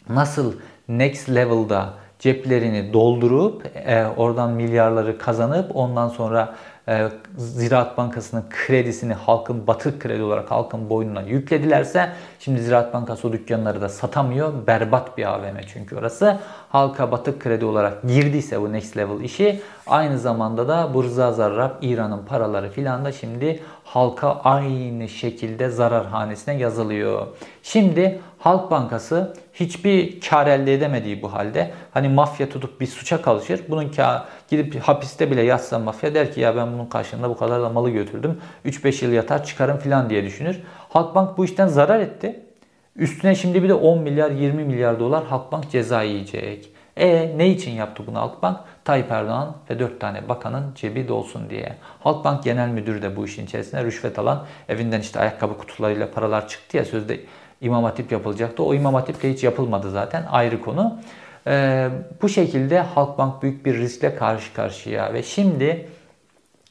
[0.10, 0.54] Nasıl
[0.88, 6.56] next level'da ceplerini doldurup e, oradan milyarları kazanıp ondan sonra
[7.38, 13.82] Ziraat Bankası'nın kredisini halkın batık kredi olarak halkın boynuna yükledilerse şimdi Ziraat Bankası o dükkanları
[13.82, 14.68] da satamıyor.
[14.68, 16.38] Berbat bir AVM çünkü orası.
[16.70, 21.72] Halka batık kredi olarak girdiyse bu next level işi aynı zamanda da bu Rıza Zarrab
[21.82, 27.28] İran'ın paraları filan da şimdi halka aynı şekilde zarar hanesine yazılıyor.
[27.64, 33.62] Şimdi Halk Bankası hiçbir kar elde edemediği bu halde hani mafya tutup bir suça kalışır.
[33.70, 37.62] Bunun kar, gidip hapiste bile yatsa mafya der ki ya ben bunun karşılığında bu kadar
[37.62, 38.42] da malı götürdüm.
[38.66, 40.60] 3-5 yıl yatar çıkarım filan diye düşünür.
[40.90, 42.40] Halkbank bu işten zarar etti.
[42.96, 46.72] Üstüne şimdi bir de 10 milyar 20 milyar dolar Halkbank ceza yiyecek.
[46.98, 48.58] E ne için yaptı bunu Halkbank?
[48.90, 51.76] Tayyip Erdoğan ve 4 tane bakanın cebi dolsun diye.
[52.00, 56.78] Halkbank Genel Müdürü de bu işin içerisinde rüşvet alan evinden işte ayakkabı kutularıyla paralar çıktı
[56.78, 57.20] ya sözde
[57.62, 58.64] İmam Hatip yapılacaktı.
[58.64, 61.00] O İmam Hatip de hiç yapılmadı zaten ayrı konu.
[61.48, 61.90] Ee,
[62.22, 65.90] bu şekilde Halkbank büyük bir riskle karşı karşıya ve şimdi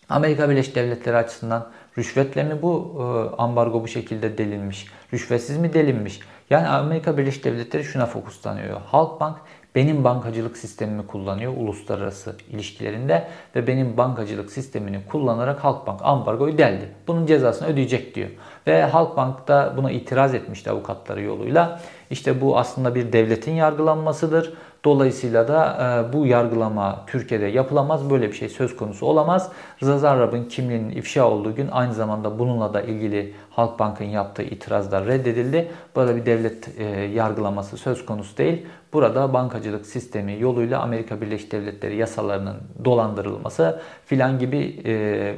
[0.09, 1.67] Amerika Birleşik Devletleri açısından
[1.99, 4.87] rüşvetle mi bu e, ambargo bu şekilde delinmiş?
[5.13, 6.21] Rüşvetsiz mi delinmiş?
[6.51, 8.81] Yani Amerika Birleşik Devletleri şuna fokuslanıyor.
[8.81, 9.37] Halkbank
[9.75, 16.89] benim bankacılık sistemimi kullanıyor uluslararası ilişkilerinde ve benim bankacılık sistemini kullanarak Halkbank ambargoyu deldi.
[17.07, 18.29] Bunun cezasını ödeyecek diyor.
[18.67, 21.81] Ve Halkbank da buna itiraz etmişti avukatları yoluyla.
[22.11, 24.55] İşte bu aslında bir devletin yargılanmasıdır.
[24.85, 28.11] Dolayısıyla da e, bu yargılama Türkiye'de yapılamaz.
[28.11, 29.53] Böyle bir şey söz konusu olamaz.
[29.83, 35.69] Rıza Zarrab'ın kimliğinin ifşa olduğu gün aynı zamanda bununla da ilgili Halkbank'ın yaptığı itirazlar reddedildi.
[35.97, 38.67] Burada bir devlet e, yargılaması söz konusu değil.
[38.93, 45.35] Burada bankacılık sistemi yoluyla Amerika Birleşik Devletleri yasalarının dolandırılması filan gibi e,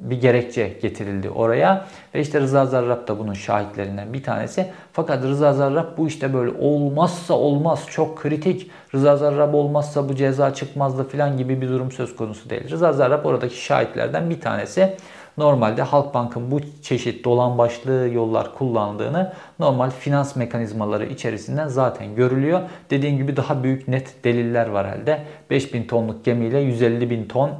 [0.00, 1.84] bir gerekçe getirildi oraya.
[2.14, 4.66] Ve işte Rıza Zarrab da bunun şahitlerinden bir tanesi.
[4.92, 8.70] Fakat Rıza Zarrab bu işte böyle olmazsa olmaz, çok kritik.
[8.94, 12.70] Rıza Zarrab olmazsa bu ceza çıkmazdı filan gibi bir durum söz konusu değil.
[12.70, 14.96] Rıza Zarrab oradaki şahitlerden bir tanesi.
[15.38, 22.60] Normalde Halkbank'ın bu çeşit dolan başlığı yollar kullandığını normal finans mekanizmaları içerisinden zaten görülüyor.
[22.90, 25.22] Dediğim gibi daha büyük net deliller var elde.
[25.50, 27.50] 5000 tonluk gemiyle 150 bin ton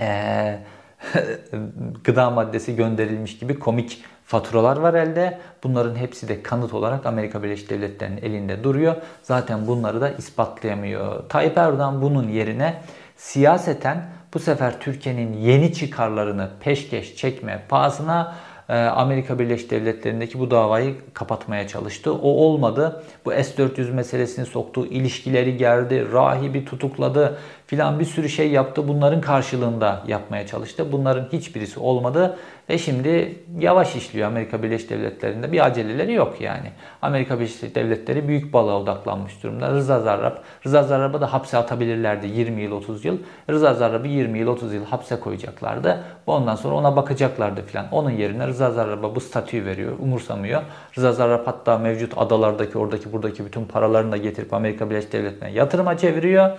[0.00, 0.58] ee,
[2.04, 5.38] gıda maddesi gönderilmiş gibi komik faturalar var elde.
[5.64, 8.96] Bunların hepsi de kanıt olarak Amerika Birleşik Devletleri'nin elinde duruyor.
[9.22, 11.28] Zaten bunları da ispatlayamıyor.
[11.28, 12.74] Tayyip Erdoğan bunun yerine
[13.16, 18.34] siyaseten bu sefer Türkiye'nin yeni çıkarlarını peşkeş çekme pahasına
[18.68, 22.12] e, Amerika Birleşik Devletleri'ndeki bu davayı kapatmaya çalıştı.
[22.12, 23.02] O olmadı.
[23.24, 27.38] Bu S-400 meselesini soktu, ilişkileri gerdi, rahibi tutukladı
[27.72, 28.88] filan bir sürü şey yaptı.
[28.88, 30.92] Bunların karşılığında yapmaya çalıştı.
[30.92, 32.38] Bunların hiçbirisi olmadı.
[32.70, 35.52] Ve şimdi yavaş işliyor Amerika Birleşik Devletleri'nde.
[35.52, 36.70] Bir aceleleri yok yani.
[37.02, 39.70] Amerika Birleşik Devletleri büyük balığa odaklanmış durumda.
[39.70, 40.36] Rıza Zarrab.
[40.66, 43.18] Rıza Zarrab'ı da hapse atabilirlerdi 20 yıl 30 yıl.
[43.50, 46.04] Rıza Zarrab'ı 20 yıl 30 yıl hapse koyacaklardı.
[46.26, 47.86] Ondan sonra ona bakacaklardı filan.
[47.92, 49.92] Onun yerine Rıza Zarrab'a bu statüyü veriyor.
[49.98, 50.62] Umursamıyor.
[50.96, 55.96] Rıza Zarrab hatta mevcut adalardaki oradaki buradaki bütün paralarını da getirip Amerika Birleşik Devletleri'ne yatırıma
[55.96, 56.50] çeviriyor.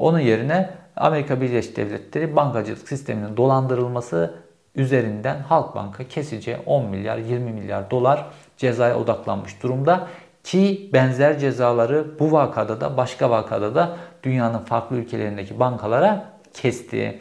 [0.00, 4.34] Onun yerine Amerika Birleşik Devletleri bankacılık sisteminin dolandırılması
[4.74, 10.08] üzerinden Halkbank'a kesici 10 milyar 20 milyar dolar cezaya odaklanmış durumda.
[10.44, 17.20] Ki benzer cezaları bu vakada da başka vakada da dünyanın farklı ülkelerindeki bankalara kesti.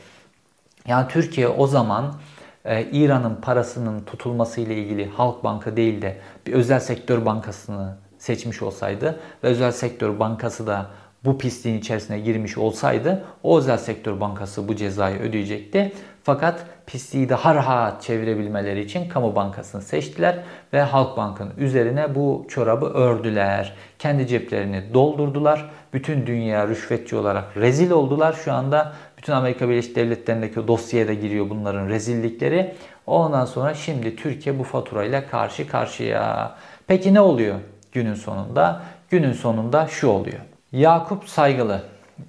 [0.87, 2.13] Yani Türkiye o zaman
[2.65, 8.61] e, İran'ın parasının tutulması ile ilgili Halk Banka değil de bir özel sektör bankasını seçmiş
[8.61, 10.85] olsaydı ve özel sektör bankası da
[11.25, 15.91] bu pisliğin içerisine girmiş olsaydı o özel sektör bankası bu cezayı ödeyecekti.
[16.23, 20.39] Fakat pisliği daha rahat çevirebilmeleri için kamu bankasını seçtiler
[20.73, 23.73] ve Halkbank'ın üzerine bu çorabı ördüler.
[23.99, 25.69] Kendi ceplerini doldurdular.
[25.93, 28.33] Bütün dünya rüşvetçi olarak rezil oldular.
[28.33, 32.75] Şu anda bütün Amerika Birleşik Devletleri'ndeki dosyaya da giriyor bunların rezillikleri.
[33.07, 36.55] Ondan sonra şimdi Türkiye bu faturayla karşı karşıya.
[36.87, 37.55] Peki ne oluyor
[37.91, 38.81] günün sonunda?
[39.09, 40.48] Günün sonunda şu oluyor.
[40.71, 41.81] Yakup Saygılı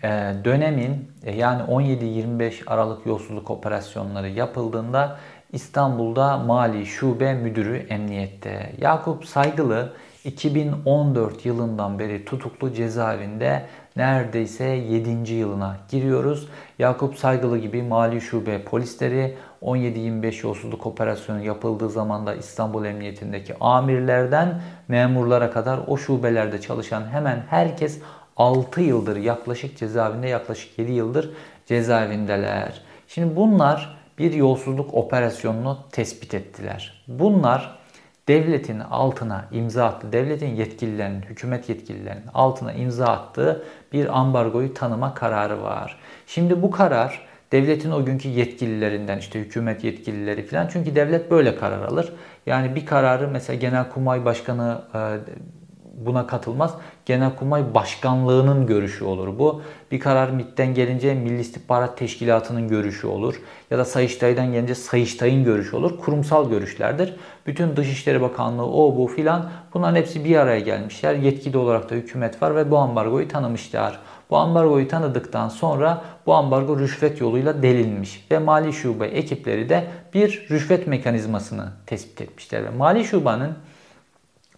[0.03, 0.09] e,
[0.45, 5.17] dönemin e, yani 17-25 Aralık yolsuzluk operasyonları yapıldığında
[5.53, 8.73] İstanbul'da Mali Şube Müdürü emniyette.
[8.79, 9.93] Yakup Saygılı
[10.25, 15.33] 2014 yılından beri tutuklu cezaevinde neredeyse 7.
[15.33, 16.49] yılına giriyoruz.
[16.79, 24.63] Yakup Saygılı gibi Mali Şube polisleri 17-25 yolsuzluk operasyonu yapıldığı zaman da İstanbul Emniyetindeki amirlerden
[24.89, 28.01] memurlara kadar o şubelerde çalışan hemen herkes
[28.41, 31.31] 6 yıldır yaklaşık cezaevinde yaklaşık 7 yıldır
[31.67, 32.81] cezaevindeler.
[33.09, 37.05] Şimdi bunlar bir yolsuzluk operasyonunu tespit ettiler.
[37.09, 37.79] Bunlar
[38.29, 40.13] devletin altına imza attı.
[40.13, 45.99] Devletin yetkililerinin, hükümet yetkililerinin altına imza attığı bir ambargoyu tanıma kararı var.
[46.27, 51.83] Şimdi bu karar devletin o günkü yetkililerinden işte hükümet yetkilileri falan çünkü devlet böyle karar
[51.83, 52.13] alır.
[52.47, 54.99] Yani bir kararı mesela Genelkurmay Başkanı e,
[56.07, 56.75] buna katılmaz.
[57.11, 59.63] Genelkurmay Başkanlığı'nın görüşü olur bu.
[59.91, 63.41] Bir karar MİT'ten gelince Milli İstihbarat Teşkilatı'nın görüşü olur.
[63.71, 65.99] Ya da Sayıştay'dan gelince Sayıştay'ın görüşü olur.
[65.99, 67.15] Kurumsal görüşlerdir.
[67.47, 71.15] Bütün Dışişleri Bakanlığı o bu filan bunların hepsi bir araya gelmişler.
[71.15, 73.99] Yetkili olarak da hükümet var ve bu ambargoyu tanımışlar.
[74.31, 80.47] Bu ambargoyu tanıdıktan sonra bu ambargo rüşvet yoluyla delinmiş ve Mali Şube ekipleri de bir
[80.51, 83.53] rüşvet mekanizmasını tespit etmişler ve Mali Şube'nin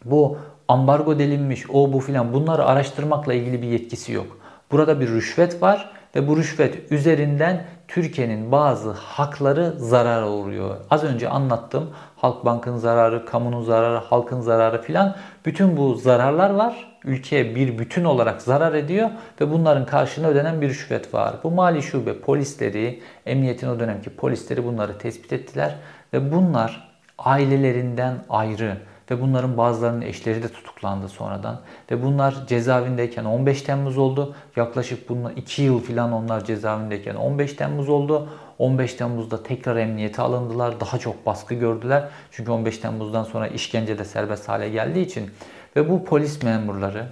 [0.04, 4.38] bu ambargo delinmiş, o bu filan bunları araştırmakla ilgili bir yetkisi yok.
[4.70, 10.76] Burada bir rüşvet var ve bu rüşvet üzerinden Türkiye'nin bazı hakları zarara uğruyor.
[10.90, 11.90] Az önce anlattım.
[12.16, 15.16] Halkbank'ın zararı, kamunun zararı, halkın zararı filan.
[15.46, 16.92] Bütün bu zararlar var.
[17.04, 21.34] Ülkeye bir bütün olarak zarar ediyor ve bunların karşılığında ödenen bir rüşvet var.
[21.44, 25.74] Bu mali şube polisleri, emniyetin o dönemki polisleri bunları tespit ettiler
[26.12, 28.76] ve bunlar ailelerinden ayrı
[29.12, 31.60] ve bunların bazılarının eşleri de tutuklandı sonradan.
[31.90, 34.34] Ve bunlar cezaevindeyken 15 Temmuz oldu.
[34.56, 38.28] Yaklaşık bununla 2 yıl falan onlar cezaevindeyken 15 Temmuz oldu.
[38.58, 40.80] 15 Temmuz'da tekrar emniyete alındılar.
[40.80, 42.08] Daha çok baskı gördüler.
[42.30, 45.30] Çünkü 15 Temmuz'dan sonra işkence de serbest hale geldiği için.
[45.76, 47.06] Ve bu polis memurları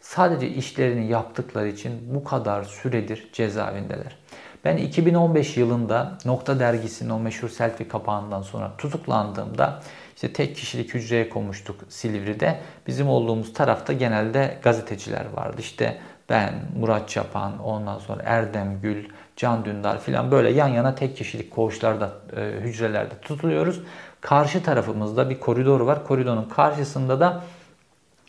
[0.00, 4.16] sadece işlerini yaptıkları için bu kadar süredir cezaevindeler.
[4.64, 9.82] Ben 2015 yılında Nokta Dergisi'nin o meşhur selfie kapağından sonra tutuklandığımda
[10.22, 12.58] işte tek kişilik hücreye konmuştuk Silivri'de.
[12.86, 15.56] Bizim olduğumuz tarafta genelde gazeteciler vardı.
[15.58, 21.16] İşte ben, Murat Çapan, ondan sonra Erdem Gül, Can Dündar filan böyle yan yana tek
[21.16, 23.80] kişilik koğuşlarda, e, hücrelerde tutuluyoruz.
[24.20, 26.06] Karşı tarafımızda bir koridor var.
[26.06, 27.42] Koridorun karşısında da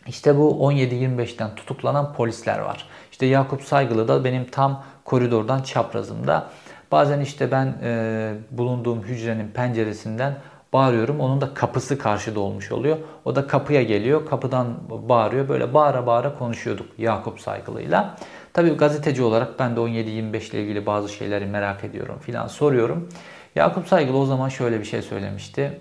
[0.06, 2.88] işte bu 17-25'ten tutuklanan polisler var.
[3.12, 6.50] İşte Yakup Saygılı da benim tam koridordan çaprazımda.
[6.92, 10.36] Bazen işte ben e, bulunduğum hücrenin penceresinden
[10.74, 11.20] bağırıyorum.
[11.20, 12.98] Onun da kapısı karşıda olmuş oluyor.
[13.24, 14.26] O da kapıya geliyor.
[14.26, 15.48] Kapıdan bağırıyor.
[15.48, 18.16] Böyle bağıra bağıra konuşuyorduk Yakup Saygılı'yla.
[18.52, 23.08] Tabii gazeteci olarak ben de 17-25 ile ilgili bazı şeyleri merak ediyorum filan soruyorum.
[23.54, 25.80] Yakup Saygılı o zaman şöyle bir şey söylemişti.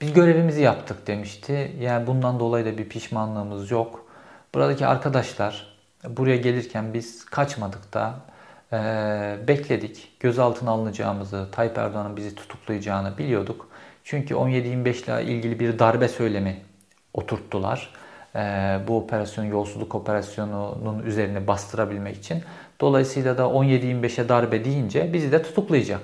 [0.00, 1.76] Biz görevimizi yaptık demişti.
[1.80, 4.06] Yani bundan dolayı da bir pişmanlığımız yok.
[4.54, 5.76] Buradaki arkadaşlar
[6.08, 8.14] buraya gelirken biz kaçmadık da
[8.72, 8.78] e,
[9.48, 10.12] bekledik.
[10.20, 13.68] Gözaltına alınacağımızı, Tayyip Erdoğan'ın bizi tutuklayacağını biliyorduk.
[14.04, 16.62] Çünkü 17-25 ile ilgili bir darbe söylemi
[17.14, 17.90] oturttular.
[18.36, 18.40] E,
[18.88, 22.42] bu operasyon yolsuzluk operasyonunun üzerine bastırabilmek için.
[22.80, 26.00] Dolayısıyla da 17-25'e darbe deyince bizi de tutuklayacak.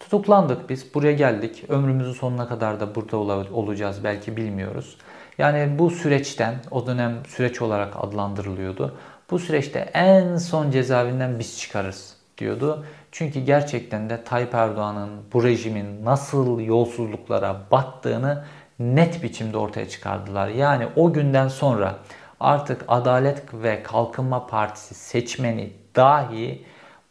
[0.00, 0.94] Tutuklandık biz.
[0.94, 1.64] Buraya geldik.
[1.68, 3.16] Ömrümüzün sonuna kadar da burada
[3.52, 4.96] olacağız belki bilmiyoruz.
[5.38, 8.94] Yani bu süreçten, o dönem süreç olarak adlandırılıyordu.
[9.30, 12.86] Bu süreçte en son cezaevinden biz çıkarız diyordu.
[13.12, 18.44] Çünkü gerçekten de Tayyip Erdoğan'ın bu rejimin nasıl yolsuzluklara battığını
[18.78, 20.48] net biçimde ortaya çıkardılar.
[20.48, 21.98] Yani o günden sonra
[22.40, 26.64] artık Adalet ve Kalkınma Partisi seçmeni dahi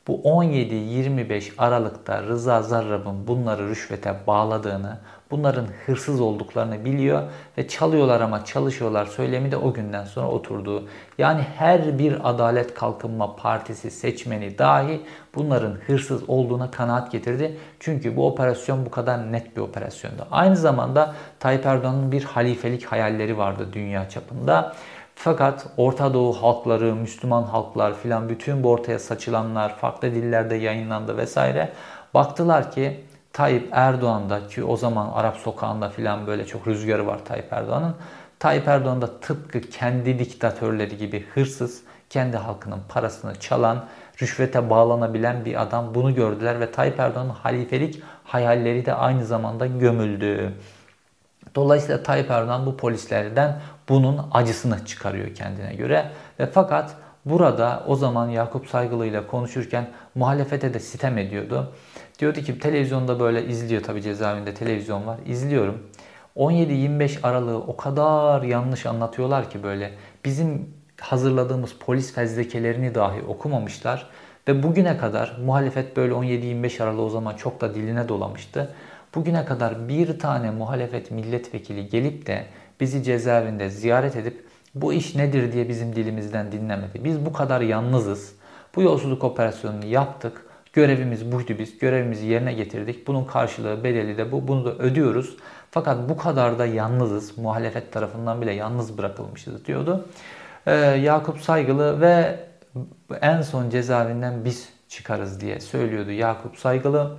[0.08, 4.98] bu 17-25 Aralık'ta Rıza Zarrab'ın bunları rüşvete bağladığını,
[5.32, 7.24] bunların hırsız olduklarını biliyor
[7.58, 10.88] ve çalıyorlar ama çalışıyorlar söylemi de o günden sonra oturdu.
[11.18, 15.02] Yani her bir Adalet Kalkınma Partisi seçmeni dahi
[15.36, 17.58] bunların hırsız olduğuna kanaat getirdi.
[17.80, 20.28] Çünkü bu operasyon bu kadar net bir operasyondu.
[20.32, 24.74] Aynı zamanda Tayyip Erdoğan'ın bir halifelik hayalleri vardı dünya çapında.
[25.24, 31.74] Fakat Orta Doğu halkları, Müslüman halklar filan bütün bu ortaya saçılanlar farklı dillerde yayınlandı vesaire.
[32.14, 33.00] Baktılar ki
[33.34, 37.96] Tayyip Erdoğan'da ki o zaman Arap sokağında filan böyle çok rüzgarı var Tayyip Erdoğan'ın.
[38.40, 43.86] Tayyip Erdoğan da tıpkı kendi diktatörleri gibi hırsız, kendi halkının parasını çalan,
[44.22, 45.96] rüşvete bağlanabilen bir adam.
[45.96, 50.54] Bunu gördüler ve Tayyip Erdoğan'ın halifelik hayalleri de aynı zamanda gömüldü.
[51.56, 56.12] Dolayısıyla Tayyip Erdoğan bu polislerden bunun acısını çıkarıyor kendine göre.
[56.40, 61.74] Ve fakat burada o zaman Yakup Saygılı ile konuşurken muhalefete de sitem ediyordu.
[62.20, 65.20] Diyordu ki televizyonda böyle izliyor tabi cezaevinde televizyon var.
[65.26, 65.84] İzliyorum.
[66.36, 69.92] 17-25 aralığı o kadar yanlış anlatıyorlar ki böyle.
[70.26, 74.08] Bizim hazırladığımız polis fezlekelerini dahi okumamışlar.
[74.48, 78.76] Ve bugüne kadar muhalefet böyle 17-25 aralığı o zaman çok da diline dolamıştı.
[79.16, 82.46] Bugüne kadar bir tane muhalefet milletvekili gelip de
[82.80, 84.46] bizi cezaevinde ziyaret edip
[84.76, 87.04] bu iş nedir diye bizim dilimizden dinlemedi.
[87.04, 88.36] Biz bu kadar yalnızız.
[88.76, 90.46] Bu yolsuzluk operasyonunu yaptık.
[90.74, 91.78] Görevimiz buydu biz.
[91.78, 93.08] Görevimizi yerine getirdik.
[93.08, 94.48] Bunun karşılığı bedeli de bu.
[94.48, 95.38] Bunu da ödüyoruz.
[95.72, 97.38] Fakat bu kadar da yalnızız.
[97.38, 100.06] Muhalefet tarafından bile yalnız bırakılmışız diyordu.
[100.66, 102.40] Ee, Yakup Saygılı ve
[103.22, 107.18] en son cezaevinden biz çıkarız diye söylüyordu Yakup Saygılı.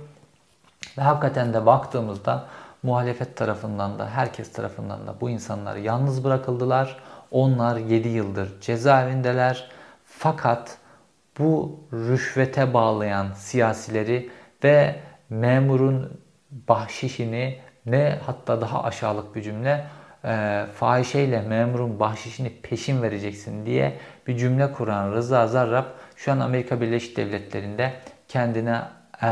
[0.97, 2.45] Ve hakikaten de baktığımızda
[2.83, 6.97] muhalefet tarafından da herkes tarafından da bu insanlar yalnız bırakıldılar.
[7.31, 9.69] Onlar 7 yıldır cezaevindeler.
[10.05, 10.77] Fakat
[11.39, 14.29] bu rüşvete bağlayan siyasileri
[14.63, 14.95] ve
[15.29, 16.21] memurun
[16.51, 19.85] bahşişini ne hatta daha aşağılık bir cümle
[20.25, 26.81] e, fahişeyle memurun bahşişini peşin vereceksin diye bir cümle kuran Rıza Zarrab şu an Amerika
[26.81, 27.93] Birleşik Devletleri'nde
[28.27, 28.81] kendine
[29.23, 29.27] e,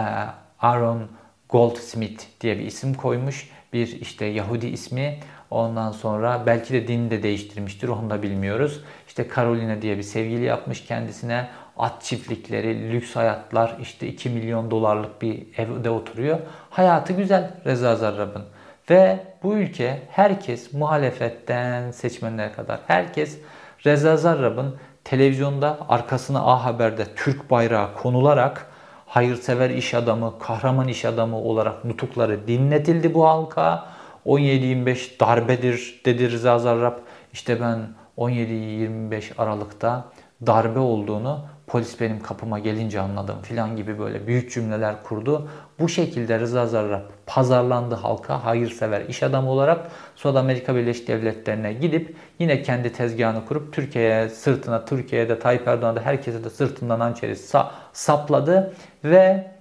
[0.59, 1.07] Aaron
[1.49, 3.49] Goldsmith diye bir isim koymuş.
[3.73, 5.19] Bir işte Yahudi ismi.
[5.49, 7.87] Ondan sonra belki de dinini de değiştirmiştir.
[7.87, 8.83] Onu da bilmiyoruz.
[9.07, 11.49] İşte Carolina diye bir sevgili yapmış kendisine.
[11.77, 16.39] At çiftlikleri, lüks hayatlar, işte 2 milyon dolarlık bir evde oturuyor.
[16.69, 18.43] Hayatı güzel Reza Zarrab'ın.
[18.89, 23.37] Ve bu ülke herkes muhalefetten seçmenlere kadar herkes
[23.85, 28.67] Reza Zarrab'ın televizyonda arkasına A Haber'de Türk bayrağı konularak
[29.13, 33.85] hayırsever iş adamı, kahraman iş adamı olarak nutukları dinletildi bu halka.
[34.25, 36.97] 17-25 darbedir dedi Rıza Zarrab.
[37.33, 37.79] İşte ben
[38.17, 40.05] 17-25 Aralık'ta
[40.47, 45.49] darbe olduğunu polis benim kapıma gelince anladım filan gibi böyle büyük cümleler kurdu.
[45.79, 52.15] Bu şekilde Rıza Zarrab pazarlandı halka hayırsever iş adamı olarak sonra Amerika Birleşik Devletleri'ne gidip
[52.39, 58.73] yine kendi tezgahını kurup Türkiye'ye sırtına Türkiye'de Tayyip Erdoğan'da herkese de sırtından hançeri sa sapladı
[59.03, 59.51] ve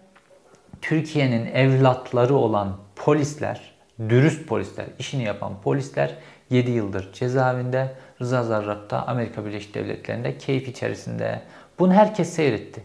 [0.83, 3.73] Türkiye'nin evlatları olan polisler,
[4.09, 6.15] dürüst polisler, işini yapan polisler
[6.51, 7.95] 7 yıldır cezaevinde.
[8.21, 11.43] Rıza Zarrab da Amerika Birleşik Devletleri'nde keyif içerisinde.
[11.79, 12.83] Bunu herkes seyretti.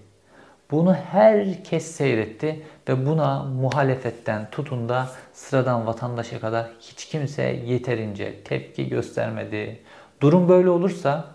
[0.72, 8.90] Bunu herkes seyretti ve buna muhalefetten tutun da sıradan vatandaşa kadar hiç kimse yeterince tepki
[8.90, 9.80] göstermedi.
[10.22, 11.26] Durum böyle olursa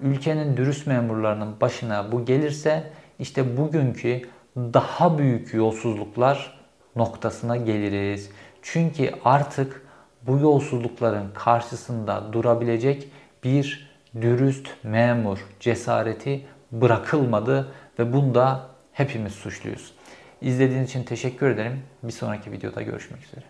[0.00, 4.22] ülkenin dürüst memurlarının başına bu gelirse işte bugünkü
[4.56, 6.60] daha büyük yolsuzluklar
[6.96, 8.30] noktasına geliriz.
[8.62, 9.86] Çünkü artık
[10.22, 13.08] bu yolsuzlukların karşısında durabilecek
[13.44, 19.94] bir dürüst memur cesareti bırakılmadı ve bunda hepimiz suçluyuz.
[20.40, 21.82] İzlediğiniz için teşekkür ederim.
[22.02, 23.44] Bir sonraki videoda görüşmek üzere.